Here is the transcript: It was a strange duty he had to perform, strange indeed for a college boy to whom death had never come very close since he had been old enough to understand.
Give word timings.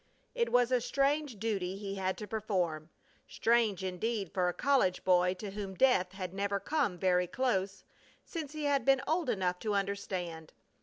It 0.33 0.51
was 0.51 0.71
a 0.71 0.81
strange 0.81 1.37
duty 1.37 1.77
he 1.77 1.93
had 1.93 2.17
to 2.17 2.27
perform, 2.27 2.89
strange 3.27 3.83
indeed 3.83 4.33
for 4.33 4.49
a 4.49 4.51
college 4.53 5.03
boy 5.03 5.35
to 5.35 5.51
whom 5.51 5.75
death 5.75 6.13
had 6.13 6.33
never 6.33 6.59
come 6.59 6.97
very 6.97 7.27
close 7.27 7.83
since 8.25 8.53
he 8.53 8.63
had 8.63 8.83
been 8.83 9.03
old 9.07 9.29
enough 9.29 9.59
to 9.59 9.75
understand. 9.75 10.53